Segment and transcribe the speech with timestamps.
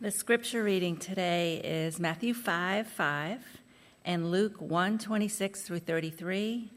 [0.00, 3.40] The scripture reading today is Matthew 5 5
[4.04, 6.70] and Luke 1 26 through 33,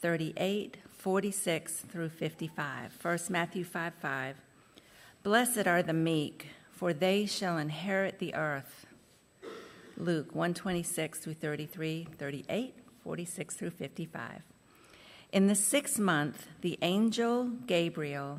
[0.00, 2.92] 38, 46 through 55.
[2.92, 4.36] First, Matthew 5 5.
[5.24, 8.86] Blessed are the meek, for they shall inherit the earth.
[9.96, 14.42] Luke 1 26 through 33, 38, 46 through 55.
[15.32, 18.38] In the sixth month, the angel Gabriel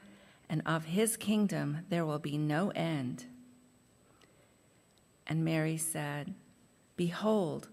[0.51, 3.23] and of his kingdom there will be no end.
[5.25, 6.33] And Mary said,
[6.97, 7.69] Behold,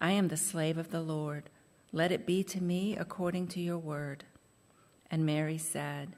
[0.00, 1.50] I am the slave of the Lord.
[1.92, 4.24] Let it be to me according to your word.
[5.10, 6.16] And Mary said,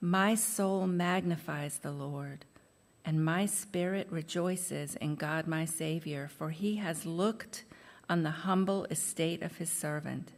[0.00, 2.44] My soul magnifies the Lord,
[3.04, 7.64] and my spirit rejoices in God my Savior, for he has looked
[8.08, 10.30] on the humble estate of his servant.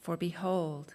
[0.00, 0.94] For behold,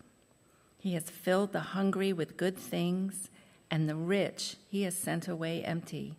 [0.81, 3.29] He has filled the hungry with good things,
[3.69, 6.15] and the rich he has sent away empty.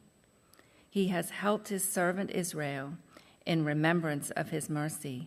[0.88, 2.92] He has helped his servant Israel
[3.44, 5.26] in remembrance of his mercy,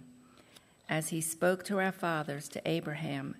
[0.87, 3.35] as he spoke to our fathers, to Abraham,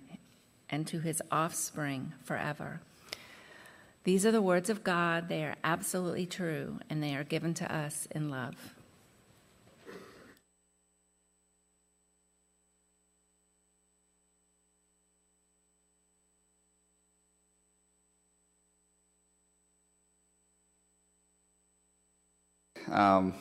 [0.68, 2.82] and to his offspring forever.
[4.04, 5.30] These are the words of God.
[5.30, 8.75] They are absolutely true, and they are given to us in love.
[22.88, 23.34] Um,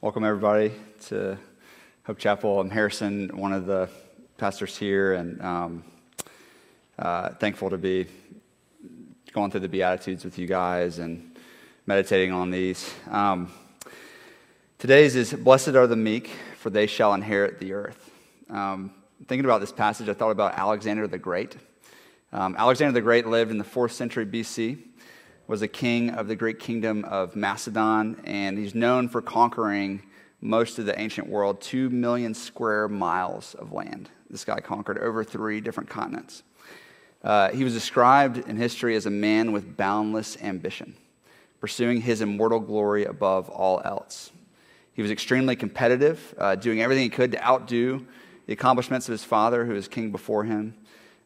[0.00, 0.72] welcome, everybody,
[1.06, 1.38] to
[2.02, 2.58] Hope Chapel.
[2.58, 3.88] I'm Harrison, one of the
[4.36, 5.84] pastors here, and um,
[6.98, 8.06] uh, thankful to be
[9.32, 11.38] going through the Beatitudes with you guys and
[11.86, 12.92] meditating on these.
[13.08, 13.52] Um,
[14.78, 18.10] today's is Blessed are the meek, for they shall inherit the earth.
[18.50, 18.92] Um,
[19.28, 21.56] thinking about this passage, I thought about Alexander the Great.
[22.32, 24.78] Um, Alexander the Great lived in the fourth century BC
[25.48, 30.02] was a king of the Greek kingdom of Macedon, and he's known for conquering
[30.42, 34.10] most of the ancient world, two million square miles of land.
[34.28, 36.42] This guy conquered over three different continents.
[37.24, 40.94] Uh, he was described in history as a man with boundless ambition,
[41.60, 44.30] pursuing his immortal glory above all else.
[44.92, 48.06] He was extremely competitive, uh, doing everything he could to outdo
[48.46, 50.74] the accomplishments of his father, who was king before him.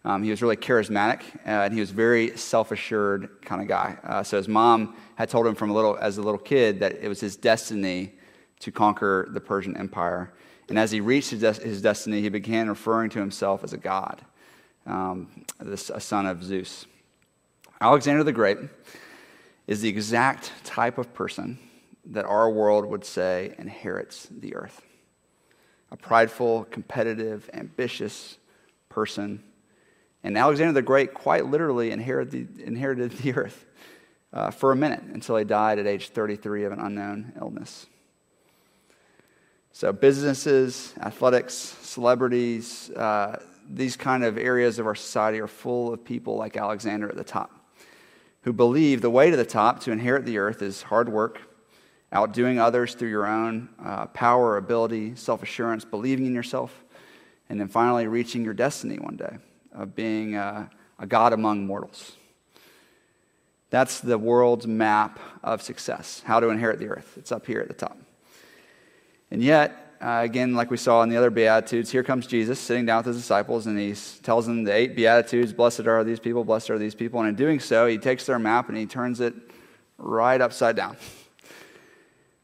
[0.05, 3.97] Um, he was really charismatic, uh, and he was very self-assured kind of guy.
[4.03, 6.97] Uh, so his mom had told him from a little, as a little kid, that
[7.01, 8.15] it was his destiny
[8.59, 10.33] to conquer the Persian Empire.
[10.69, 13.77] And as he reached his, de- his destiny, he began referring to himself as a
[13.77, 14.23] god,
[14.87, 16.87] um, this, a son of Zeus.
[17.81, 18.59] Alexander the Great
[19.67, 21.59] is the exact type of person
[22.05, 24.83] that our world would say inherits the earth.
[25.93, 28.39] A prideful, competitive, ambitious
[28.89, 29.43] person
[30.25, 33.67] and Alexander the Great quite literally inherited the, inherited the earth
[34.33, 37.87] uh, for a minute until he died at age 33 of an unknown illness.
[39.73, 46.05] So, businesses, athletics, celebrities, uh, these kind of areas of our society are full of
[46.05, 47.51] people like Alexander at the top
[48.43, 51.41] who believe the way to the top to inherit the earth is hard work,
[52.13, 56.85] outdoing others through your own uh, power, ability, self assurance, believing in yourself,
[57.49, 59.39] and then finally reaching your destiny one day
[59.75, 62.13] of being a, a God among mortals.
[63.71, 67.15] That's the world's map of success, how to inherit the earth.
[67.17, 67.97] It's up here at the top.
[69.31, 72.85] And yet, uh, again, like we saw in the other Beatitudes, here comes Jesus sitting
[72.85, 76.45] down with his disciples and he tells them the eight Beatitudes Blessed are these people,
[76.45, 77.21] blessed are these people.
[77.21, 79.33] And in doing so, he takes their map and he turns it
[79.97, 80.99] right upside down.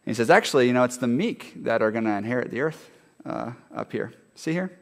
[0.06, 2.90] he says, Actually, you know, it's the meek that are going to inherit the earth
[3.26, 4.14] uh, up here.
[4.34, 4.78] See here?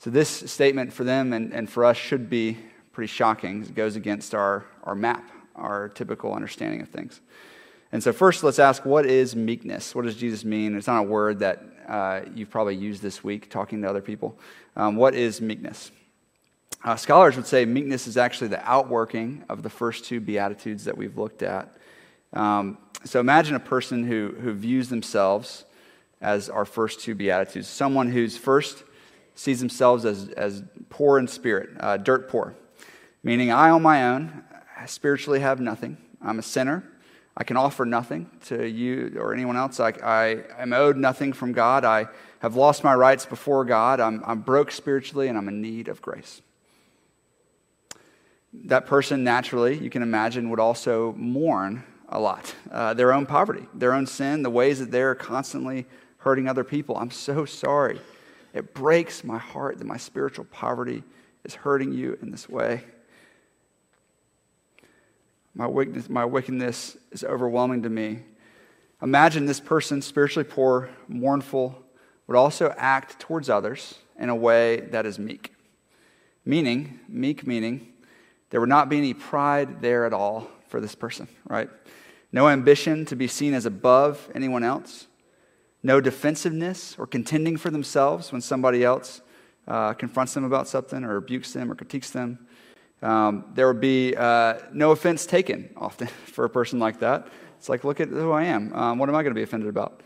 [0.00, 2.56] So, this statement for them and, and for us should be
[2.90, 3.62] pretty shocking.
[3.62, 7.20] It goes against our, our map, our typical understanding of things.
[7.92, 9.94] And so, first, let's ask what is meekness?
[9.94, 10.74] What does Jesus mean?
[10.74, 14.38] It's not a word that uh, you've probably used this week talking to other people.
[14.74, 15.90] Um, what is meekness?
[16.82, 20.96] Uh, scholars would say meekness is actually the outworking of the first two Beatitudes that
[20.96, 21.76] we've looked at.
[22.32, 25.66] Um, so, imagine a person who, who views themselves
[26.22, 28.84] as our first two Beatitudes someone who's first
[29.34, 32.54] sees themselves as, as poor in spirit, uh, dirt poor,
[33.22, 34.44] meaning I on my own
[34.80, 35.98] I spiritually have nothing.
[36.22, 36.84] I'm a sinner.
[37.36, 39.78] I can offer nothing to you or anyone else.
[39.78, 41.84] I, I am owed nothing from God.
[41.84, 42.06] I
[42.38, 44.00] have lost my rights before God.
[44.00, 46.40] I'm, I'm broke spiritually and I'm in need of grace.
[48.54, 53.66] That person, naturally, you can imagine, would also mourn a lot uh, their own poverty,
[53.74, 55.86] their own sin, the ways that they're constantly
[56.18, 56.96] hurting other people.
[56.96, 58.00] I'm so sorry
[58.52, 61.02] it breaks my heart that my spiritual poverty
[61.44, 62.84] is hurting you in this way.
[65.54, 68.20] My wickedness, my wickedness is overwhelming to me.
[69.02, 71.82] Imagine this person, spiritually poor, mournful,
[72.26, 75.52] would also act towards others in a way that is meek.
[76.44, 77.92] Meaning, meek meaning,
[78.50, 81.68] there would not be any pride there at all for this person, right?
[82.32, 85.06] No ambition to be seen as above anyone else
[85.82, 89.22] no defensiveness or contending for themselves when somebody else
[89.66, 92.46] uh, confronts them about something or rebukes them or critiques them.
[93.02, 97.28] Um, there would be uh, no offense taken often for a person like that.
[97.58, 98.72] It's like, look at who I am.
[98.74, 100.02] Um, what am I going to be offended about?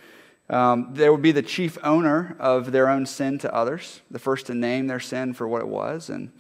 [0.51, 4.47] Um, there would be the chief owner of their own sin to others, the first
[4.47, 6.11] to name their sin for what it was.
[6.11, 6.33] And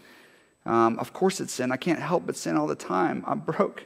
[0.66, 1.72] um, of course, it's sin.
[1.72, 3.24] I can't help but sin all the time.
[3.26, 3.84] I'm broke.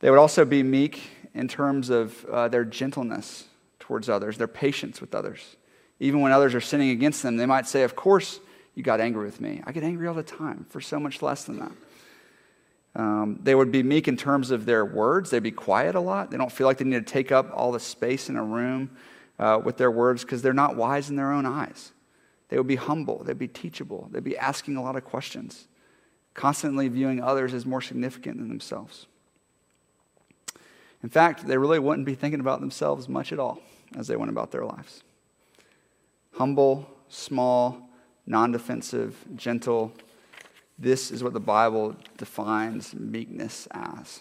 [0.00, 1.02] They would also be meek
[1.34, 3.44] in terms of uh, their gentleness
[3.90, 5.56] towards others, their patience with others.
[5.98, 8.38] Even when others are sinning against them, they might say, Of course,
[8.76, 9.62] you got angry with me.
[9.66, 11.72] I get angry all the time for so much less than that.
[12.94, 15.30] Um, they would be meek in terms of their words.
[15.30, 16.30] They'd be quiet a lot.
[16.30, 18.92] They don't feel like they need to take up all the space in a room
[19.40, 21.90] uh, with their words because they're not wise in their own eyes.
[22.48, 23.24] They would be humble.
[23.24, 24.08] They'd be teachable.
[24.12, 25.66] They'd be asking a lot of questions,
[26.34, 29.08] constantly viewing others as more significant than themselves.
[31.02, 33.60] In fact, they really wouldn't be thinking about themselves much at all
[33.96, 35.02] as they went about their lives.
[36.34, 37.90] Humble, small,
[38.26, 39.92] non defensive, gentle.
[40.78, 44.20] This is what the Bible defines meekness as.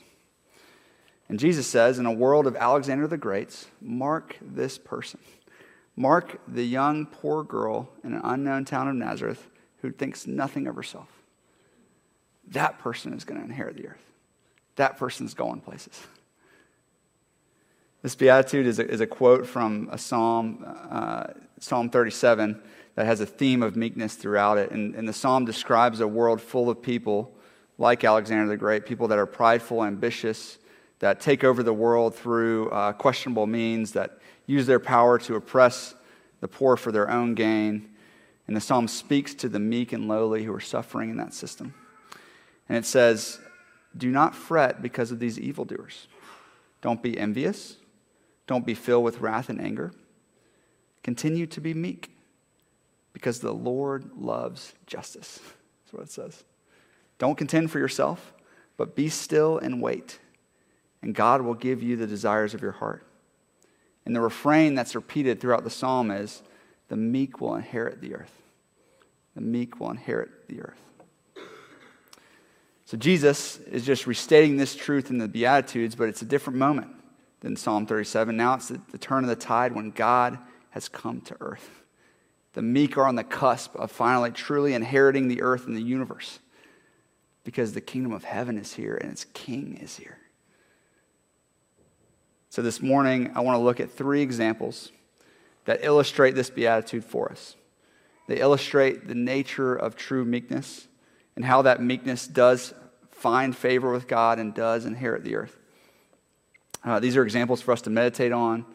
[1.30, 5.20] And Jesus says, in a world of Alexander the Great's, mark this person.
[5.96, 9.48] Mark the young, poor girl in an unknown town of Nazareth
[9.82, 11.08] who thinks nothing of herself.
[12.48, 14.04] That person is going to inherit the earth.
[14.76, 16.02] That person's going places.
[18.02, 21.28] This beatitude is a, is a quote from a psalm, uh,
[21.60, 22.62] Psalm 37,
[22.96, 24.72] that has a theme of meekness throughout it.
[24.72, 27.34] And, and the psalm describes a world full of people
[27.78, 30.58] like Alexander the Great, people that are prideful, ambitious,
[31.00, 35.96] that take over the world through uh, questionable means, that use their power to oppress
[36.40, 37.90] the poor for their own gain.
[38.48, 41.74] And the psalm speaks to the meek and lowly who are suffering in that system.
[42.68, 43.40] And it says,
[43.96, 46.08] Do not fret because of these evildoers.
[46.82, 47.76] Don't be envious
[48.50, 49.92] don't be filled with wrath and anger.
[51.04, 52.10] Continue to be meek
[53.14, 55.40] because the Lord loves justice.
[55.84, 56.44] That's what it says.
[57.20, 58.34] Don't contend for yourself,
[58.76, 60.18] but be still and wait,
[61.04, 63.06] and God will give you the desires of your heart.
[64.04, 66.42] And the refrain that's repeated throughout the psalm is
[66.88, 68.34] the meek will inherit the earth.
[69.36, 70.82] The meek will inherit the earth.
[72.86, 76.96] So Jesus is just restating this truth in the Beatitudes, but it's a different moment
[77.42, 78.36] than Psalm 37.
[78.36, 80.38] Now it's the, the turn of the tide when God
[80.72, 81.84] has come to earth.
[82.54, 86.40] The meek are on the cusp of finally truly inheriting the earth and the universe
[87.44, 90.18] because the kingdom of heaven is here and its king is here.
[92.50, 94.92] So this morning, I want to look at three examples
[95.66, 97.56] that illustrate this beatitude for us.
[98.28, 100.88] They illustrate the nature of true meekness
[101.36, 102.74] and how that meekness does
[103.12, 105.59] find favor with God and does inherit the earth.
[106.90, 108.66] Uh, these are examples for us to meditate on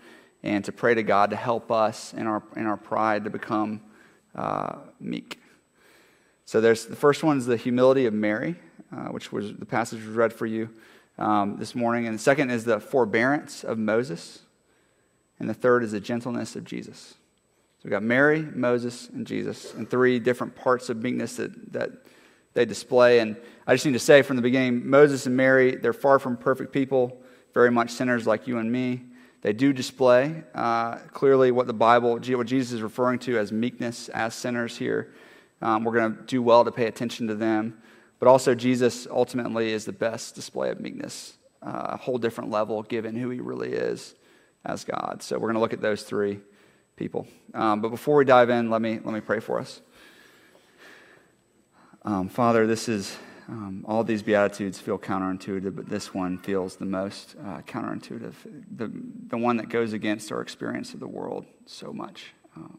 [0.44, 3.80] and to pray to God to help us in our, in our pride to become
[4.36, 5.40] uh, meek.
[6.44, 8.54] So there's the first one is the humility of Mary,
[8.92, 10.70] uh, which was the passage was read for you
[11.18, 14.42] um, this morning, and the second is the forbearance of Moses.
[15.40, 17.14] and the third is the gentleness of Jesus.
[17.78, 21.90] So we've got Mary, Moses, and Jesus, and three different parts of meekness that, that
[22.52, 23.18] they display.
[23.18, 26.36] And I just need to say from the beginning Moses and Mary, they're far from
[26.36, 27.20] perfect people,
[27.54, 29.02] very much sinners like you and me.
[29.40, 34.08] They do display uh, clearly what the Bible, what Jesus is referring to as meekness
[34.10, 35.12] as sinners here.
[35.62, 37.78] Um, we're going to do well to pay attention to them.
[38.18, 42.82] But also, Jesus ultimately is the best display of meekness, uh, a whole different level
[42.82, 44.14] given who he really is
[44.64, 45.22] as God.
[45.22, 46.40] So we're going to look at those three
[46.96, 47.26] people.
[47.52, 49.80] Um, but before we dive in, let me, let me pray for us.
[52.02, 53.16] Um, Father, this is
[53.48, 58.34] um, all these beatitudes feel counterintuitive, but this one feels the most uh, counterintuitive,
[58.74, 58.90] the,
[59.28, 62.32] the one that goes against our experience of the world so much.
[62.56, 62.78] Um,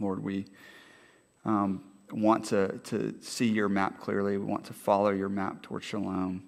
[0.00, 0.46] Lord, we
[1.44, 4.38] um, want to, to see your map clearly.
[4.38, 6.44] We want to follow your map towards shalom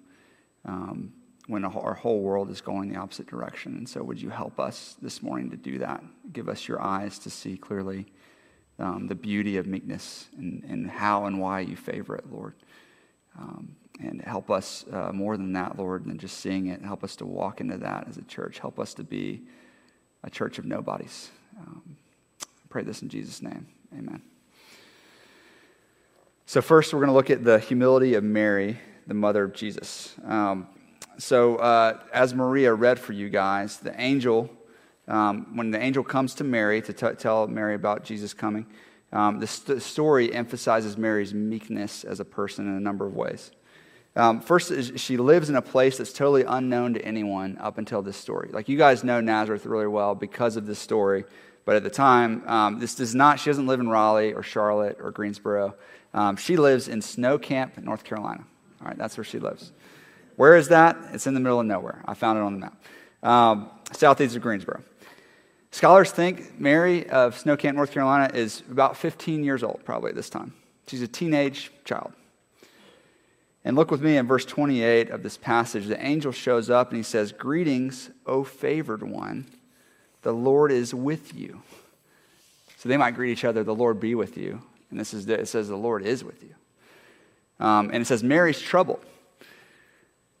[0.65, 1.13] um,
[1.47, 3.75] when our whole world is going the opposite direction.
[3.77, 6.03] And so, would you help us this morning to do that?
[6.33, 8.07] Give us your eyes to see clearly
[8.79, 12.55] um, the beauty of meekness and, and how and why you favor it, Lord.
[13.37, 16.81] Um, and help us uh, more than that, Lord, than just seeing it.
[16.81, 18.59] Help us to walk into that as a church.
[18.59, 19.41] Help us to be
[20.23, 21.29] a church of nobodies.
[21.57, 21.95] Um,
[22.69, 23.67] pray this in Jesus' name.
[23.97, 24.21] Amen.
[26.45, 28.77] So, first, we're going to look at the humility of Mary,
[29.07, 30.13] the mother of Jesus.
[30.23, 30.67] Um,
[31.17, 34.49] so, uh, as Maria read for you guys, the angel,
[35.07, 38.65] um, when the angel comes to Mary to t- tell Mary about Jesus coming,
[39.11, 43.51] um, the, st- story emphasizes Mary's meekness as a person in a number of ways.
[44.15, 48.15] Um, first, she lives in a place that's totally unknown to anyone up until this
[48.15, 48.49] story.
[48.51, 51.25] Like, you guys know Nazareth really well because of this story.
[51.65, 54.99] But at the time, um, this does not, she doesn't live in Raleigh or Charlotte
[55.01, 55.75] or Greensboro.
[56.13, 58.45] Um, she lives in Snow Camp, North Carolina.
[58.81, 59.71] All right, that's where she lives.
[60.35, 60.97] Where is that?
[61.11, 62.03] It's in the middle of nowhere.
[62.05, 62.83] I found it on the map.
[63.23, 64.83] Um, southeast of Greensboro.
[65.75, 70.29] Scholars think Mary of Snow Camp, North Carolina is about 15 years old, probably this
[70.29, 70.53] time.
[70.87, 72.13] She's a teenage child.
[73.65, 75.87] And look with me in verse 28 of this passage.
[75.87, 79.47] The angel shows up and he says, Greetings, O favored one.
[80.21, 81.61] The Lord is with you.
[82.77, 84.61] So they might greet each other, The Lord be with you.
[84.91, 86.55] And this is, it says, the Lord is with you.
[87.59, 89.03] Um, and it says, Mary's troubled.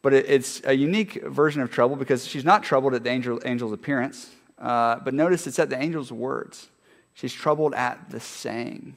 [0.01, 3.41] But it, it's a unique version of trouble because she's not troubled at the angel,
[3.43, 4.29] angel's appearance.
[4.57, 6.69] Uh, but notice it's at the angel's words.
[7.13, 8.95] She's troubled at the saying.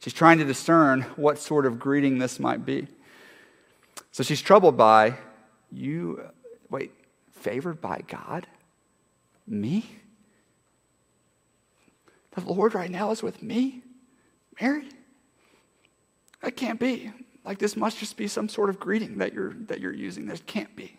[0.00, 2.86] She's trying to discern what sort of greeting this might be.
[4.12, 5.16] So she's troubled by,
[5.72, 6.22] you,
[6.70, 6.92] wait,
[7.32, 8.46] favored by God?
[9.46, 9.84] Me?
[12.32, 13.82] The Lord right now is with me?
[14.60, 14.88] Mary?
[16.42, 17.10] That can't be.
[17.44, 20.26] Like this must just be some sort of greeting that you're that you're using.
[20.26, 20.96] This can't be.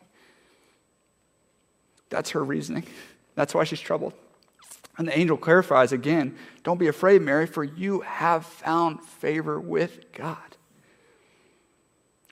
[2.09, 2.85] That's her reasoning.
[3.35, 4.13] That's why she's troubled.
[4.97, 10.11] And the angel clarifies again, don't be afraid, Mary, for you have found favor with
[10.13, 10.37] God.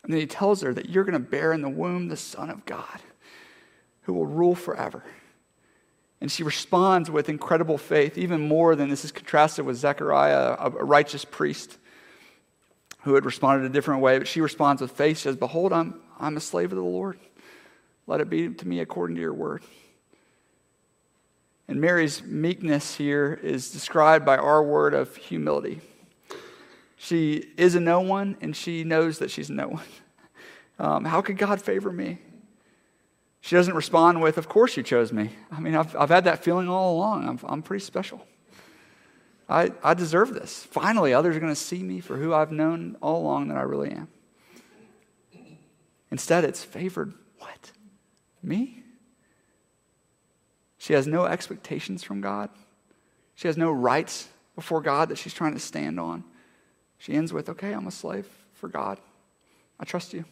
[0.03, 2.50] And then he tells her that you're going to bear in the womb the Son
[2.50, 3.01] of God
[4.03, 5.03] who will rule forever.
[6.22, 10.69] And she responds with incredible faith, even more than this is contrasted with Zechariah, a
[10.69, 11.77] righteous priest
[13.01, 14.17] who had responded a different way.
[14.17, 15.17] But she responds with faith.
[15.17, 17.19] Says, Behold, I'm, I'm a slave of the Lord.
[18.07, 19.63] Let it be to me according to your word.
[21.67, 25.82] And Mary's meekness here is described by our word of humility.
[26.98, 29.86] She is a no one, and she knows that she's no one.
[30.79, 32.17] Um, how could God favor me?
[33.41, 35.32] She doesn't respond with, Of course you chose me.
[35.51, 37.27] I mean, I've, I've had that feeling all along.
[37.27, 38.25] I'm, I'm pretty special.
[39.50, 40.63] I, I deserve this.
[40.63, 43.62] Finally, others are going to see me for who I've known all along that I
[43.62, 44.08] really am.
[46.10, 47.72] Instead, it's favored what?
[48.41, 48.83] Me?
[50.84, 52.50] She has no expectations from God.
[53.36, 56.25] She has no rights before God that she's trying to stand on.
[56.98, 59.00] She ends with, Okay, I'm a slave for God.
[59.80, 60.25] I trust you.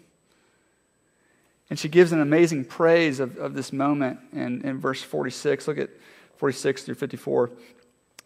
[1.69, 5.69] And she gives an amazing praise of, of this moment in, in verse 46.
[5.69, 5.89] Look at
[6.35, 7.45] 46 through 54.
[7.45, 7.53] It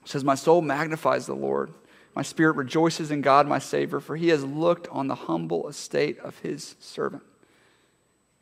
[0.05, 1.75] says, My soul magnifies the Lord.
[2.15, 6.17] My spirit rejoices in God, my Savior, for he has looked on the humble estate
[6.21, 7.21] of his servant.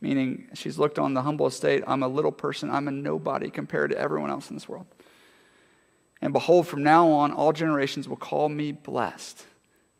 [0.04, 1.82] Meaning, she's looked on the humble estate.
[1.88, 2.70] I'm a little person.
[2.70, 4.86] I'm a nobody compared to everyone else in this world.
[6.22, 9.46] And behold, from now on, all generations will call me blessed.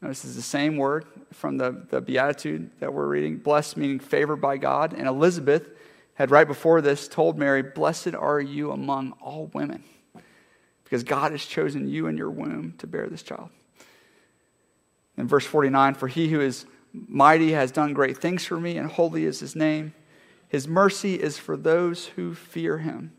[0.02, 3.38] Notice is the same word from the, the Beatitude that we're reading.
[3.38, 4.92] Blessed meaning favored by God.
[4.92, 5.70] And Elizabeth
[6.16, 9.86] had right before this told Mary, Blessed are you among all women,
[10.84, 13.52] because God has chosen you in your womb to bear this child.
[15.16, 18.90] In verse 49, for he who is mighty has done great things for me, and
[18.90, 19.94] holy is his name.
[20.48, 23.12] His mercy is for those who fear him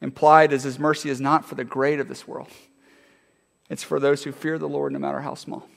[0.00, 2.48] Implied is his mercy is not for the great of this world,
[3.70, 5.68] it's for those who fear the Lord, no matter how small.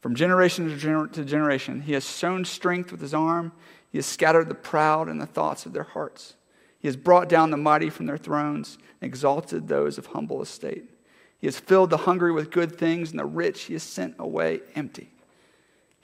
[0.00, 3.52] From generation to, gener- to generation, he has shown strength with his arm.
[3.90, 6.34] He has scattered the proud in the thoughts of their hearts.
[6.78, 10.84] He has brought down the mighty from their thrones and exalted those of humble estate.
[11.38, 14.60] He has filled the hungry with good things, and the rich he has sent away
[14.74, 15.10] empty.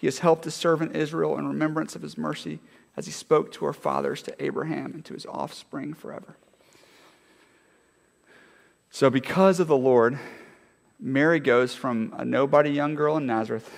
[0.02, 2.58] He has helped his servant Israel in remembrance of his mercy
[2.96, 6.36] as he spoke to our fathers, to Abraham, and to his offspring forever.
[8.90, 10.18] So, because of the Lord,
[10.98, 13.70] Mary goes from a nobody young girl in Nazareth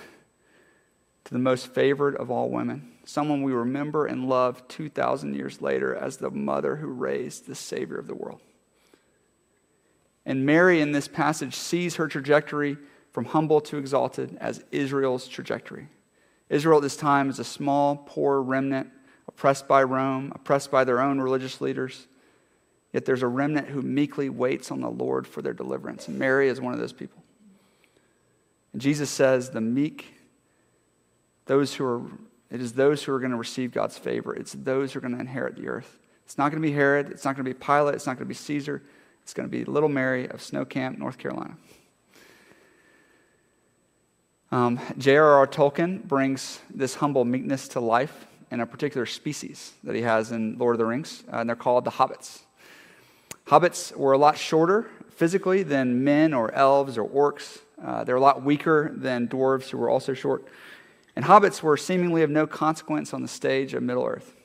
[1.25, 5.95] to the most favored of all women, someone we remember and love 2,000 years later
[5.95, 8.41] as the mother who raised the Savior of the world.
[10.25, 12.77] And Mary in this passage sees her trajectory
[13.11, 15.89] from humble to exalted as Israel's trajectory.
[16.49, 18.89] Israel at this time is a small, poor remnant,
[19.27, 22.07] oppressed by Rome, oppressed by their own religious leaders.
[22.93, 26.07] Yet there's a remnant who meekly waits on the Lord for their deliverance.
[26.07, 27.21] And Mary is one of those people.
[28.71, 30.13] And Jesus says, the meek,
[31.45, 32.01] those who are,
[32.51, 34.33] it is those who are going to receive God's favor.
[34.33, 35.99] It's those who are going to inherit the earth.
[36.25, 37.09] It's not going to be Herod.
[37.09, 37.95] It's not going to be Pilate.
[37.95, 38.81] It's not going to be Caesar.
[39.23, 41.57] It's going to be little Mary of Snow Camp, North Carolina.
[44.55, 45.47] Um, J.R.R.
[45.47, 50.57] Tolkien brings this humble meekness to life in a particular species that he has in
[50.57, 52.39] Lord of the Rings, uh, and they're called the hobbits.
[53.47, 57.59] Hobbits were a lot shorter physically than men or elves or orcs.
[57.83, 60.45] Uh, they're a lot weaker than dwarves, who were also short.
[61.17, 64.37] And hobbits were seemingly of no consequence on the stage of Middle Earth.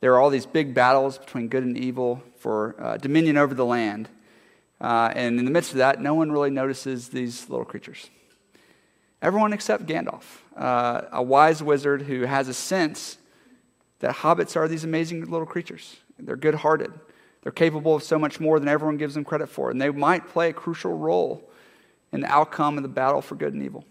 [0.00, 3.64] There are all these big battles between good and evil for uh, dominion over the
[3.64, 4.10] land.
[4.78, 8.10] Uh, and in the midst of that, no one really notices these little creatures.
[9.22, 10.24] Everyone except Gandalf,
[10.56, 13.18] uh, a wise wizard who has a sense
[14.00, 15.96] that hobbits are these amazing little creatures.
[16.18, 16.92] They're good hearted,
[17.42, 20.28] they're capable of so much more than everyone gives them credit for, and they might
[20.28, 21.48] play a crucial role
[22.12, 23.84] in the outcome of the battle for good and evil.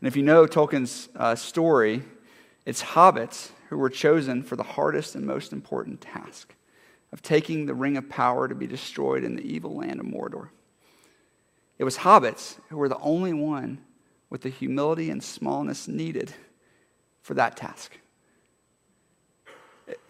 [0.00, 2.02] And if you know Tolkien's uh, story,
[2.64, 6.54] it's hobbits who were chosen for the hardest and most important task
[7.12, 10.48] of taking the ring of power to be destroyed in the evil land of Mordor.
[11.78, 13.78] It was hobbits who were the only one
[14.30, 16.32] with the humility and smallness needed
[17.22, 17.96] for that task.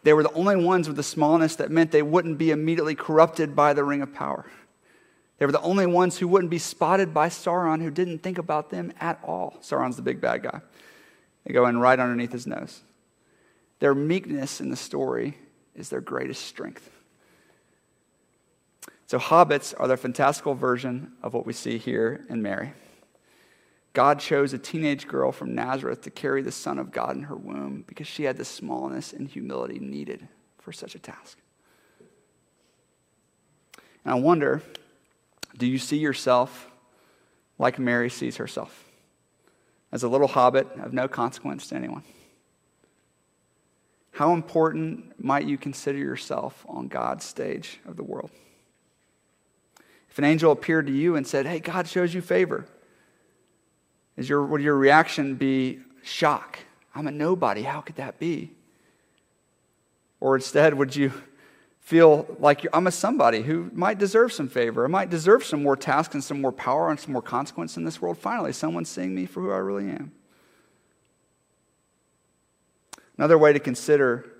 [0.02, 3.54] They were the only ones with the smallness that meant they wouldn't be immediately corrupted
[3.54, 4.46] by the ring of power.
[5.38, 8.70] They were the only ones who wouldn't be spotted by Sauron, who didn't think about
[8.70, 9.56] them at all.
[9.60, 10.60] Sauron's the big bad guy.
[11.44, 12.82] They go in right underneath his nose.
[13.78, 15.38] Their meekness in the story
[15.76, 16.90] is their greatest strength.
[19.08, 22.74] So, hobbits are the fantastical version of what we see here in Mary.
[23.94, 27.34] God chose a teenage girl from Nazareth to carry the Son of God in her
[27.34, 31.38] womb because she had the smallness and humility needed for such a task.
[34.04, 34.62] And I wonder
[35.56, 36.70] do you see yourself
[37.58, 38.84] like Mary sees herself?
[39.90, 42.04] As a little hobbit of no consequence to anyone?
[44.10, 48.30] How important might you consider yourself on God's stage of the world?
[50.10, 52.66] If an angel appeared to you and said, Hey, God shows you favor,
[54.16, 56.58] is your, would your reaction be shock?
[56.94, 57.62] I'm a nobody.
[57.62, 58.52] How could that be?
[60.20, 61.12] Or instead, would you
[61.80, 64.84] feel like I'm a somebody who might deserve some favor?
[64.84, 67.84] I might deserve some more tasks and some more power and some more consequence in
[67.84, 68.18] this world.
[68.18, 70.12] Finally, someone's seeing me for who I really am.
[73.16, 74.30] Another way to consider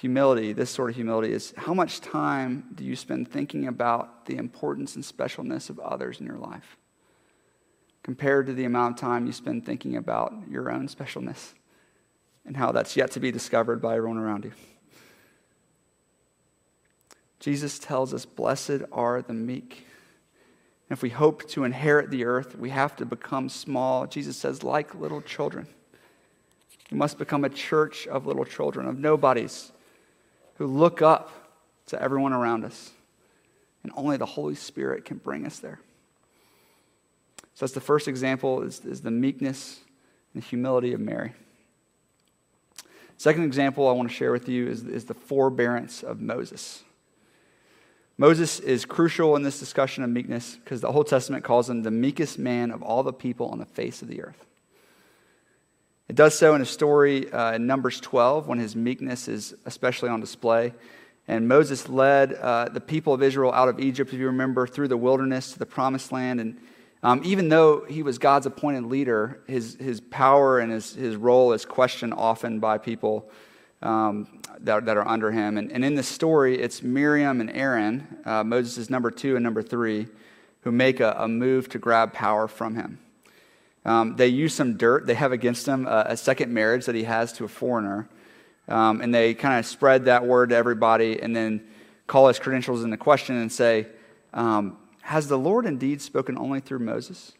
[0.00, 4.36] humility, this sort of humility, is how much time do you spend thinking about the
[4.36, 6.76] importance and specialness of others in your life
[8.04, 11.52] compared to the amount of time you spend thinking about your own specialness
[12.46, 14.52] and how that's yet to be discovered by everyone around you?
[17.40, 19.84] Jesus tells us, Blessed are the meek.
[20.88, 24.06] And if we hope to inherit the earth, we have to become small.
[24.06, 25.66] Jesus says, like little children.
[26.90, 29.72] We must become a church of little children, of nobodies
[30.58, 31.30] who look up
[31.86, 32.90] to everyone around us.
[33.82, 35.80] And only the Holy Spirit can bring us there.
[37.54, 39.80] So that's the first example is, is the meekness
[40.34, 41.32] and humility of Mary.
[43.16, 46.82] Second example I want to share with you is, is the forbearance of Moses.
[48.16, 51.90] Moses is crucial in this discussion of meekness because the Old Testament calls him the
[51.90, 54.44] meekest man of all the people on the face of the earth.
[56.08, 60.08] It does so in a story uh, in Numbers 12 when his meekness is especially
[60.08, 60.72] on display.
[61.26, 64.88] And Moses led uh, the people of Israel out of Egypt, if you remember, through
[64.88, 66.40] the wilderness to the promised land.
[66.40, 66.58] And
[67.02, 71.52] um, even though he was God's appointed leader, his, his power and his, his role
[71.52, 73.30] is questioned often by people
[73.82, 75.58] um, that, that, are under him.
[75.58, 79.62] And, and, in this story, it's Miriam and Aaron, uh, Moses' number two and number
[79.62, 80.08] three,
[80.62, 82.98] who make a, a move to grab power from him.
[83.88, 87.04] Um, they use some dirt they have against him, a, a second marriage that he
[87.04, 88.06] has to a foreigner.
[88.68, 91.66] Um, and they kind of spread that word to everybody and then
[92.06, 93.86] call his credentials into question and say,
[94.34, 97.32] um, Has the Lord indeed spoken only through Moses?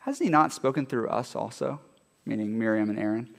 [0.00, 1.78] Has he not spoken through us also?
[2.26, 3.32] Meaning Miriam and Aaron.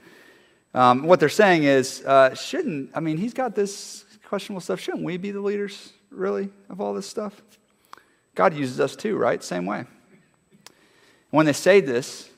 [0.72, 4.80] Um, what they're saying is, uh, shouldn't, I mean, he's got this questionable stuff.
[4.80, 7.42] Shouldn't we be the leaders, really, of all this stuff?
[8.34, 9.44] God uses us too, right?
[9.44, 9.84] Same way.
[11.28, 12.30] When they say this,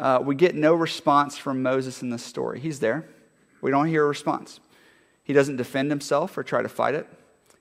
[0.00, 2.58] uh, we get no response from Moses in this story.
[2.58, 3.06] He's there.
[3.60, 4.58] We don't hear a response.
[5.22, 7.06] He doesn't defend himself or try to fight it.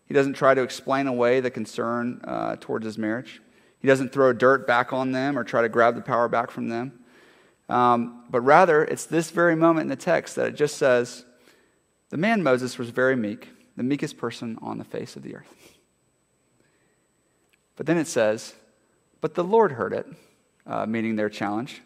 [0.05, 3.41] He doesn't try to explain away the concern uh, towards his marriage.
[3.79, 6.69] He doesn't throw dirt back on them or try to grab the power back from
[6.69, 6.99] them.
[7.67, 11.25] Um, but rather, it's this very moment in the text that it just says,
[12.09, 15.75] The man Moses was very meek, the meekest person on the face of the earth.
[17.75, 18.53] But then it says,
[19.19, 20.07] But the Lord heard it,
[20.65, 21.81] uh, meaning their challenge.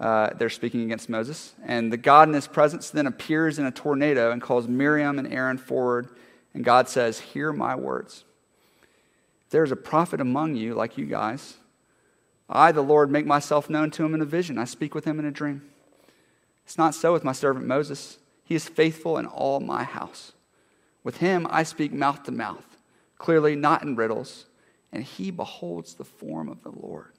[0.00, 1.54] Uh, they're speaking against Moses.
[1.64, 5.32] And the God in his presence then appears in a tornado and calls Miriam and
[5.32, 6.08] Aaron forward.
[6.52, 8.24] And God says, Hear my words.
[9.50, 11.58] There's a prophet among you, like you guys,
[12.48, 14.58] I, the Lord, make myself known to him in a vision.
[14.58, 15.62] I speak with him in a dream.
[16.64, 18.18] It's not so with my servant Moses.
[18.44, 20.32] He is faithful in all my house.
[21.02, 22.64] With him I speak mouth to mouth,
[23.18, 24.46] clearly, not in riddles,
[24.92, 27.12] and he beholds the form of the Lord.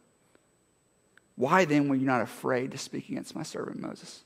[1.35, 4.23] Why then were you not afraid to speak against my servant Moses?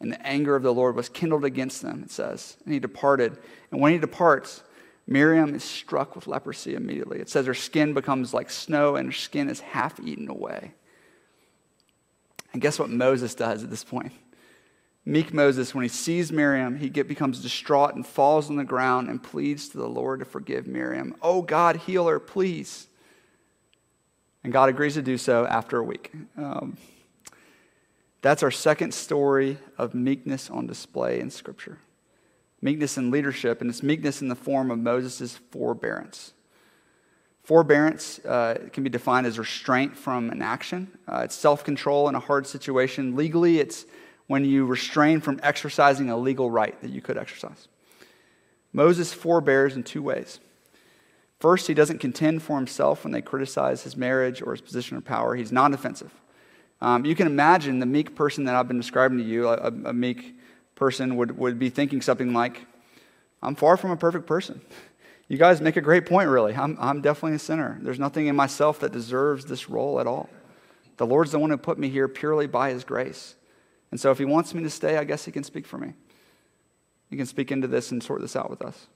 [0.00, 3.38] And the anger of the Lord was kindled against them, it says, and he departed.
[3.70, 4.62] And when he departs,
[5.06, 7.20] Miriam is struck with leprosy immediately.
[7.20, 10.74] It says her skin becomes like snow and her skin is half eaten away.
[12.52, 14.12] And guess what Moses does at this point?
[15.04, 19.08] Meek Moses, when he sees Miriam, he get, becomes distraught and falls on the ground
[19.08, 21.16] and pleads to the Lord to forgive Miriam.
[21.20, 22.86] Oh, God, heal her, please.
[24.44, 26.12] And God agrees to do so after a week.
[26.36, 26.76] Um,
[28.22, 31.78] that's our second story of meekness on display in Scripture
[32.62, 36.32] meekness in leadership, and it's meekness in the form of Moses' forbearance.
[37.42, 40.96] Forbearance uh, can be defined as restraint from an action.
[41.08, 43.16] Uh, it's self control in a hard situation.
[43.16, 43.84] Legally, it's
[44.28, 47.66] when you restrain from exercising a legal right that you could exercise.
[48.72, 50.38] Moses forbears in two ways.
[51.42, 55.04] First, he doesn't contend for himself when they criticize his marriage or his position of
[55.04, 55.34] power.
[55.34, 56.14] He's non defensive.
[56.80, 59.92] Um, you can imagine the meek person that I've been describing to you, a, a
[59.92, 60.36] meek
[60.76, 62.64] person would, would be thinking something like,
[63.42, 64.60] I'm far from a perfect person.
[65.28, 66.54] You guys make a great point, really.
[66.54, 67.78] I'm, I'm definitely a sinner.
[67.80, 70.28] There's nothing in myself that deserves this role at all.
[70.98, 73.34] The Lord's the one who put me here purely by his grace.
[73.90, 75.94] And so if he wants me to stay, I guess he can speak for me.
[77.08, 78.88] He can speak into this and sort this out with us.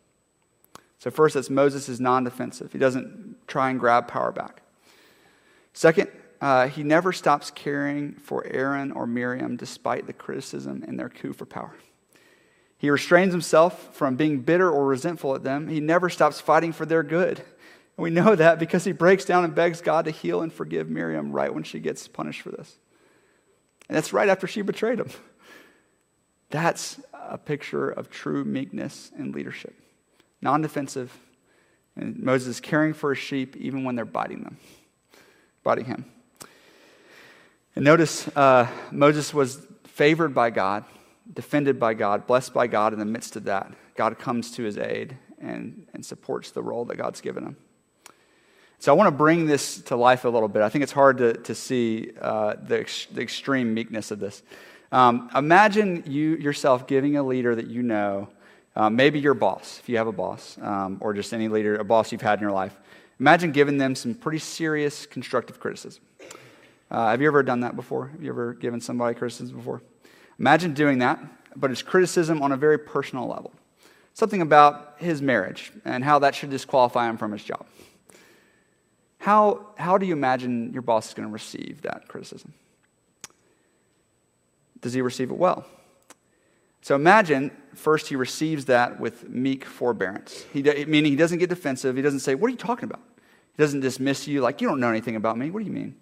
[0.99, 2.73] So, first, that's Moses is non defensive.
[2.73, 4.63] He doesn't try and grab power back.
[5.73, 6.09] Second,
[6.41, 11.33] uh, he never stops caring for Aaron or Miriam despite the criticism and their coup
[11.33, 11.75] for power.
[12.79, 15.69] He restrains himself from being bitter or resentful at them.
[15.69, 17.39] He never stops fighting for their good.
[17.39, 20.91] And we know that because he breaks down and begs God to heal and forgive
[20.91, 22.79] Miriam right when she gets punished for this.
[23.89, 25.09] And that's right after she betrayed him.
[26.51, 29.75] That's a picture of true meekness and leadership.
[30.41, 31.17] Non defensive.
[31.97, 34.59] And Moses is caring for his sheep even when they're biting them,
[35.63, 36.05] biting him.
[37.75, 40.85] And notice uh, Moses was favored by God,
[41.33, 43.73] defended by God, blessed by God in the midst of that.
[43.95, 47.57] God comes to his aid and, and supports the role that God's given him.
[48.79, 50.63] So I want to bring this to life a little bit.
[50.63, 54.43] I think it's hard to, to see uh, the, ex- the extreme meekness of this.
[54.93, 58.29] Um, imagine you yourself giving a leader that you know,
[58.77, 61.85] uh, maybe your boss, if you have a boss, um, or just any leader, a
[61.85, 62.79] boss you've had in your life.
[63.19, 66.05] Imagine giving them some pretty serious constructive criticism.
[66.91, 68.09] Uh, have you ever done that before?
[68.09, 69.83] Have you ever given somebody criticism before?
[70.39, 71.19] Imagine doing that,
[71.57, 73.53] but it's criticism on a very personal level.
[74.13, 77.67] Something about his marriage and how that should disqualify him from his job.
[79.19, 82.53] How, how do you imagine your boss is going to receive that criticism?
[84.83, 85.67] Does he receive it well?
[86.83, 91.97] So imagine first he receives that with meek forbearance, he, meaning he doesn't get defensive.
[91.97, 93.03] He doesn't say, What are you talking about?
[93.57, 95.51] He doesn't dismiss you like, You don't know anything about me.
[95.51, 95.97] What do you mean?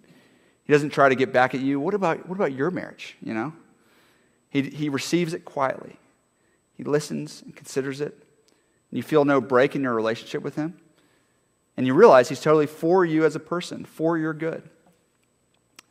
[0.63, 1.79] He doesn't try to get back at you.
[1.79, 3.17] What about, what about your marriage?
[3.21, 3.53] You know?
[4.49, 5.97] He, he receives it quietly.
[6.75, 8.13] He listens and considers it.
[8.89, 10.79] And you feel no break in your relationship with him.
[11.77, 14.67] And you realize he's totally for you as a person, for your good.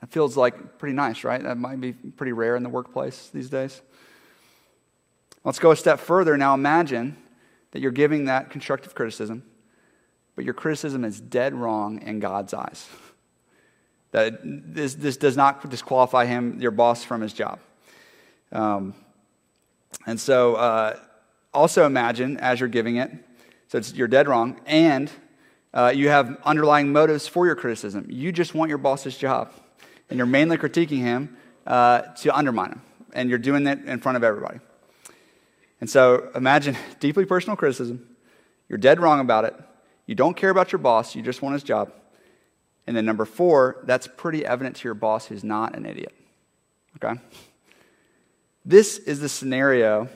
[0.01, 1.43] That feels like pretty nice, right?
[1.43, 3.81] That might be pretty rare in the workplace these days.
[5.45, 6.37] Let's go a step further.
[6.37, 7.17] Now imagine
[7.73, 9.45] that you're giving that constructive criticism,
[10.37, 12.89] but your criticism is dead wrong in God's eyes.
[14.13, 17.59] That this, this does not disqualify him, your boss, from his job.
[18.53, 18.95] Um,
[20.07, 20.97] and so uh,
[21.53, 23.11] also imagine as you're giving it,
[23.69, 25.11] so you're dead wrong, and
[25.75, 28.07] uh, you have underlying motives for your criticism.
[28.09, 29.53] You just want your boss's job,
[30.09, 34.17] and you're mainly critiquing him uh, to undermine him, and you're doing it in front
[34.17, 34.61] of everybody.
[35.81, 38.09] And so imagine deeply personal criticism.
[38.69, 39.55] You're dead wrong about it.
[40.07, 41.93] You don't care about your boss, you just want his job.
[42.87, 46.15] And then number four, that's pretty evident to your boss who's not an idiot.
[46.97, 47.19] Okay?
[48.65, 50.09] This is the scenario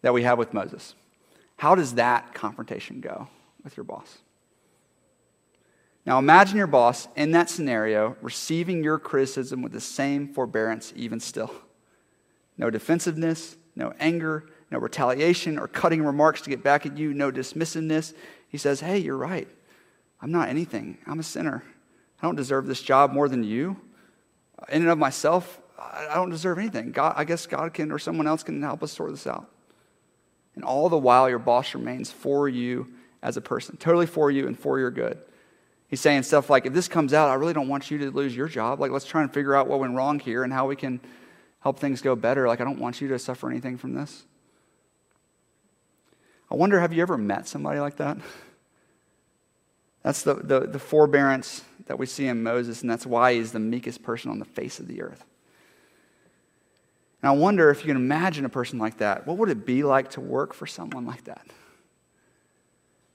[0.00, 0.94] that we have with Moses.
[1.56, 3.28] How does that confrontation go
[3.62, 4.18] with your boss?
[6.04, 11.20] Now imagine your boss in that scenario receiving your criticism with the same forbearance, even
[11.20, 11.52] still.
[12.58, 17.30] No defensiveness, no anger, no retaliation or cutting remarks to get back at you, no
[17.30, 18.14] dismissiveness.
[18.48, 19.48] He says, Hey, you're right.
[20.20, 20.98] I'm not anything.
[21.06, 21.62] I'm a sinner.
[22.20, 23.76] I don't deserve this job more than you.
[24.68, 26.92] In and of myself, I don't deserve anything.
[26.92, 29.50] God, I guess God can or someone else can help us sort this out.
[30.54, 32.88] And all the while, your boss remains for you
[33.22, 35.18] as a person, totally for you and for your good.
[35.88, 38.36] He's saying stuff like, if this comes out, I really don't want you to lose
[38.36, 38.80] your job.
[38.80, 41.00] Like, let's try and figure out what went wrong here and how we can
[41.60, 42.46] help things go better.
[42.46, 44.24] Like, I don't want you to suffer anything from this.
[46.52, 48.18] I wonder, have you ever met somebody like that?
[50.02, 53.58] That's the, the, the forbearance that we see in Moses, and that's why he's the
[53.58, 55.24] meekest person on the face of the earth.
[57.22, 59.26] And I wonder if you can imagine a person like that.
[59.26, 61.46] What would it be like to work for someone like that?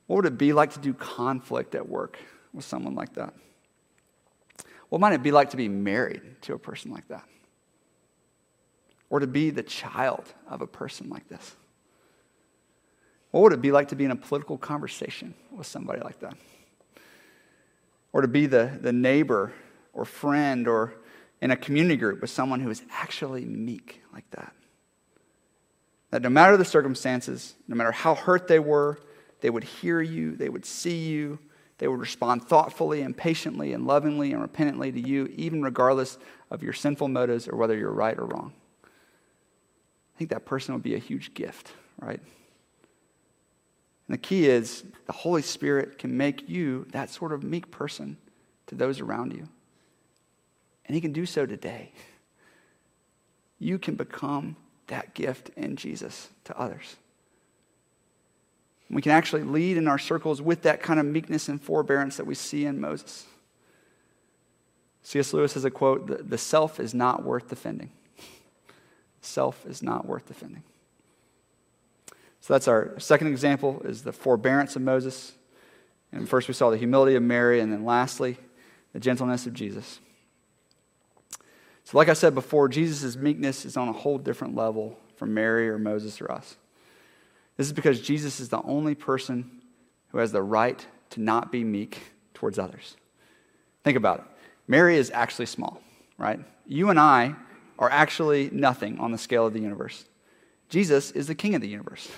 [0.07, 2.17] What would it be like to do conflict at work
[2.53, 3.35] with someone like that?
[4.89, 7.25] What might it be like to be married to a person like that?
[9.11, 11.55] Or to be the child of a person like this?
[13.37, 16.35] What would it be like to be in a political conversation with somebody like that?
[18.11, 19.53] Or to be the, the neighbor
[19.93, 20.95] or friend or
[21.39, 24.55] in a community group with someone who is actually meek like that.
[26.09, 28.97] That no matter the circumstances, no matter how hurt they were,
[29.41, 31.37] they would hear you, they would see you,
[31.77, 36.17] they would respond thoughtfully and patiently and lovingly and repentantly to you, even regardless
[36.49, 38.51] of your sinful motives or whether you're right or wrong.
[38.83, 42.19] I think that person would be a huge gift, right?
[44.07, 48.17] And the key is the Holy Spirit can make you that sort of meek person
[48.67, 49.47] to those around you.
[50.85, 51.91] And He can do so today.
[53.59, 54.55] You can become
[54.87, 56.95] that gift in Jesus to others.
[58.89, 62.25] We can actually lead in our circles with that kind of meekness and forbearance that
[62.25, 63.25] we see in Moses.
[65.03, 65.33] C.S.
[65.33, 67.91] Lewis has a quote the self is not worth defending.
[69.21, 70.63] Self is not worth defending.
[72.47, 75.33] So that's our second example is the forbearance of Moses.
[76.13, 78.37] And first we saw the humility of Mary, and then lastly,
[78.93, 79.99] the gentleness of Jesus.
[81.83, 85.67] So, like I said before, Jesus' meekness is on a whole different level from Mary
[85.67, 86.55] or Moses or us.
[87.57, 89.51] This is because Jesus is the only person
[90.13, 91.99] who has the right to not be meek
[92.33, 92.95] towards others.
[93.83, 94.25] Think about it.
[94.69, 95.81] Mary is actually small,
[96.17, 96.39] right?
[96.65, 97.35] You and I
[97.77, 100.05] are actually nothing on the scale of the universe.
[100.69, 102.09] Jesus is the king of the universe.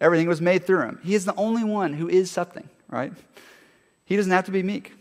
[0.00, 1.00] Everything was made through him.
[1.02, 3.12] He is the only one who is something, right?
[4.04, 4.94] He doesn't have to be meek.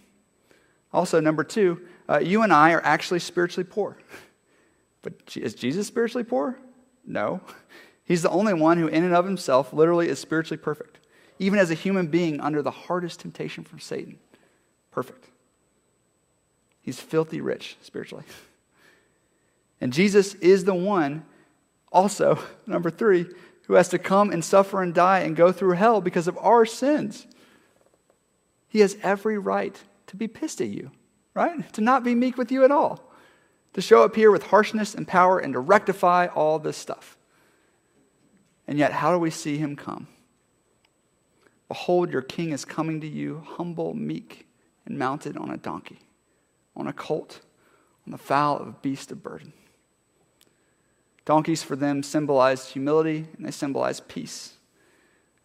[0.92, 3.98] Also, number two, uh, you and I are actually spiritually poor.
[5.02, 6.58] But is Jesus spiritually poor?
[7.06, 7.42] No.
[8.04, 11.00] He's the only one who, in and of himself, literally is spiritually perfect.
[11.40, 14.18] Even as a human being under the hardest temptation from Satan.
[14.92, 15.26] Perfect.
[16.82, 18.24] He's filthy rich spiritually.
[19.80, 21.24] And Jesus is the one,
[21.92, 23.28] also, number three,
[23.68, 26.66] who has to come and suffer and die and go through hell because of our
[26.66, 27.28] sins.
[28.70, 29.78] He has every right
[30.08, 30.92] to be pissed at you,
[31.34, 31.72] right?
[31.74, 33.12] To not be meek with you at all.
[33.74, 37.18] To show up here with harshness and power and to rectify all this stuff.
[38.68, 40.08] And yet, how do we see him come?
[41.68, 44.48] Behold, your king is coming to you, humble, meek,
[44.86, 46.00] and mounted on a donkey,
[46.76, 47.42] on a colt,
[48.06, 49.52] on the fowl of a beast of burden.
[51.28, 54.54] Donkeys for them symbolized humility and they symbolized peace.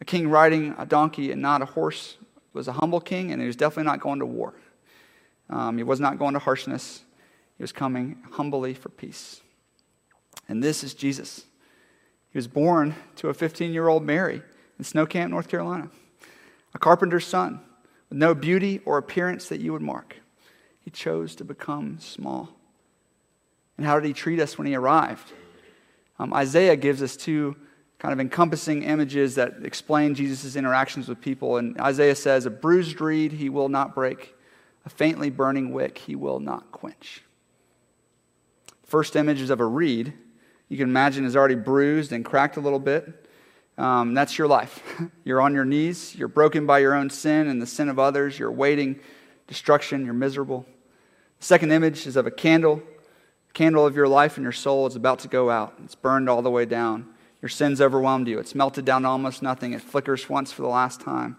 [0.01, 2.19] A king riding a donkey and not a horse
[2.53, 4.55] was a humble king, and he was definitely not going to war.
[5.51, 7.03] Um, he was not going to harshness,
[7.59, 9.41] he was coming humbly for peace.
[10.49, 11.47] And this is Jesus.
[12.31, 14.41] He was born to a 15 year old Mary
[14.79, 15.91] in Snow Camp, North Carolina,
[16.75, 17.61] a carpenter's son
[18.09, 20.15] with no beauty or appearance that you would mark.
[20.79, 22.51] He chose to become small.
[23.77, 25.33] And how did he treat us when he arrived?
[26.23, 27.57] Um, Isaiah gives us two
[27.99, 31.57] kind of encompassing images that explain Jesus' interactions with people.
[31.57, 34.37] And Isaiah says, A bruised reed he will not break,
[34.87, 37.23] a faintly burning wick he will not quench.
[38.85, 40.13] First image is of a reed.
[40.69, 43.29] You can imagine is already bruised and cracked a little bit.
[43.77, 44.81] Um, that's your life.
[45.25, 46.15] You're on your knees.
[46.15, 48.39] You're broken by your own sin and the sin of others.
[48.39, 49.01] You're waiting
[49.49, 50.05] destruction.
[50.05, 50.67] You're miserable.
[51.41, 52.81] Second image is of a candle.
[53.55, 55.75] Candle of your life and your soul is about to go out.
[55.85, 57.13] It's burned all the way down.
[57.43, 58.39] Your sins overwhelmed you.
[58.39, 59.73] It's melted down to almost nothing.
[59.73, 61.37] It flickers once for the last time.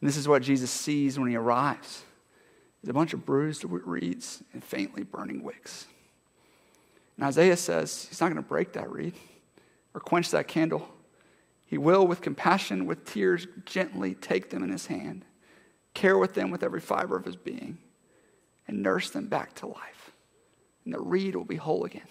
[0.00, 2.02] And this is what Jesus sees when he arrives.
[2.82, 5.86] There's a bunch of bruised reeds and faintly burning wicks.
[7.16, 9.14] And Isaiah says he's not going to break that reed
[9.94, 10.88] or quench that candle.
[11.66, 15.24] He will, with compassion, with tears, gently take them in his hand,
[15.94, 17.78] care with them with every fiber of his being,
[18.66, 20.12] and nurse them back to life.
[20.84, 22.08] And the reed will be whole again.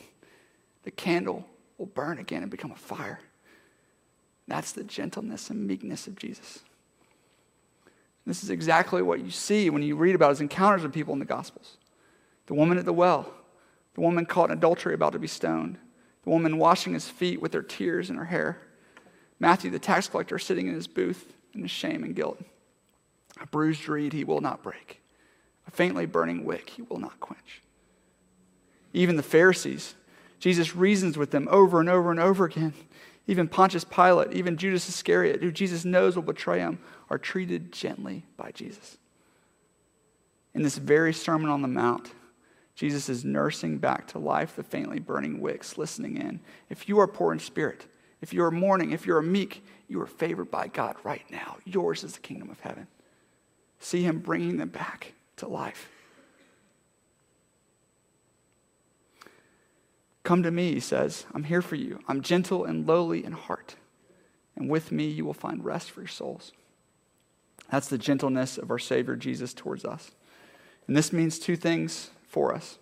[0.83, 1.45] The candle
[1.77, 3.19] will burn again and become a fire.
[4.47, 6.59] That's the gentleness and meekness of Jesus.
[8.25, 11.19] This is exactly what you see when you read about his encounters with people in
[11.19, 11.77] the Gospels.
[12.45, 13.33] The woman at the well,
[13.95, 15.77] the woman caught in adultery about to be stoned,
[16.23, 18.59] the woman washing his feet with her tears in her hair,
[19.39, 22.41] Matthew, the tax collector, sitting in his booth in his shame and guilt.
[23.41, 25.01] A bruised reed he will not break,
[25.67, 27.61] a faintly burning wick he will not quench.
[28.93, 29.95] Even the Pharisees,
[30.39, 32.73] Jesus reasons with them over and over and over again.
[33.27, 38.25] Even Pontius Pilate, even Judas Iscariot, who Jesus knows will betray him, are treated gently
[38.37, 38.97] by Jesus.
[40.53, 42.11] In this very Sermon on the Mount,
[42.73, 46.39] Jesus is nursing back to life the faintly burning wicks, listening in.
[46.69, 47.85] If you are poor in spirit,
[48.21, 51.57] if you are mourning, if you are meek, you are favored by God right now.
[51.65, 52.87] Yours is the kingdom of heaven.
[53.79, 55.89] See Him bringing them back to life.
[60.29, 61.25] Come to me, he says.
[61.33, 62.01] I'm here for you.
[62.07, 63.77] I'm gentle and lowly in heart.
[64.55, 66.51] And with me, you will find rest for your souls.
[67.71, 70.11] That's the gentleness of our Savior Jesus towards us.
[70.85, 72.77] And this means two things for us.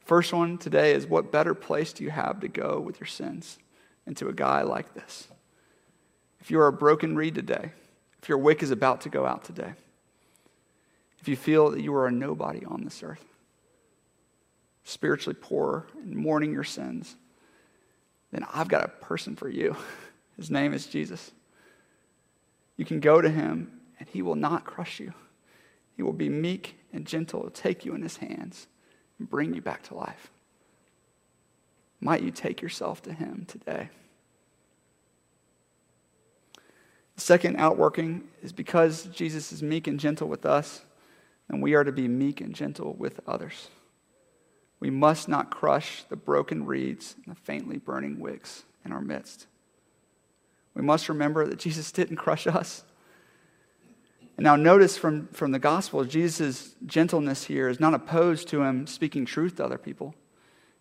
[0.00, 3.60] First one today is what better place do you have to go with your sins
[4.04, 5.28] than to a guy like this?
[6.40, 7.70] If you are a broken reed today,
[8.20, 9.74] if your wick is about to go out today,
[11.20, 13.24] if you feel that you are a nobody on this earth,
[14.84, 17.16] spiritually poor and mourning your sins,
[18.30, 19.76] then I've got a person for you.
[20.36, 21.32] His name is Jesus.
[22.76, 25.14] You can go to him, and he will not crush you.
[25.96, 28.66] He will be meek and gentle, He'll take you in his hands,
[29.18, 30.30] and bring you back to life.
[32.00, 33.90] Might you take yourself to him today?
[37.14, 40.82] The second outworking is because Jesus is meek and gentle with us,
[41.48, 43.68] and we are to be meek and gentle with others.
[44.84, 49.46] We must not crush the broken reeds and the faintly burning wicks in our midst.
[50.74, 52.84] We must remember that Jesus didn't crush us.
[54.36, 58.86] And now, notice from, from the gospel, Jesus' gentleness here is not opposed to him
[58.86, 60.14] speaking truth to other people.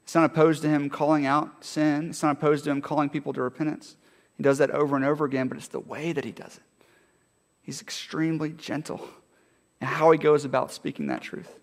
[0.03, 2.09] It's not opposed to him calling out sin.
[2.09, 3.95] It's not opposed to him calling people to repentance.
[4.35, 6.85] He does that over and over again, but it's the way that he does it.
[7.61, 9.07] He's extremely gentle
[9.79, 11.57] in how he goes about speaking that truth.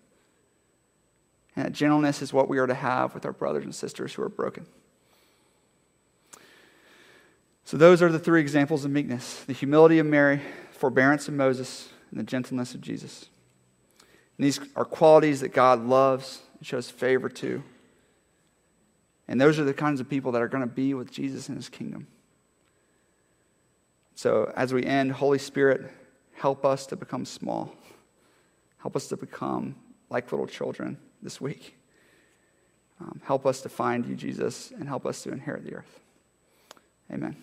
[1.56, 4.22] And that gentleness is what we are to have with our brothers and sisters who
[4.22, 4.66] are broken.
[7.64, 10.40] So, those are the three examples of meekness the humility of Mary,
[10.72, 13.26] forbearance of Moses, and the gentleness of Jesus.
[14.38, 17.62] And these are qualities that God loves and shows favor to.
[19.28, 21.54] And those are the kinds of people that are going to be with Jesus in
[21.54, 22.08] his kingdom.
[24.14, 25.90] So, as we end, Holy Spirit,
[26.32, 27.72] help us to become small.
[28.78, 29.76] Help us to become
[30.08, 31.76] like little children this week.
[33.00, 36.00] Um, help us to find you, Jesus, and help us to inherit the earth.
[37.10, 37.36] Amen.